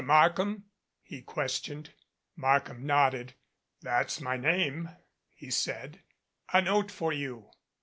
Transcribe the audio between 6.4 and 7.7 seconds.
"A note for you."